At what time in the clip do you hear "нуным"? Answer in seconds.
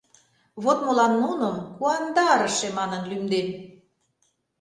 1.23-1.55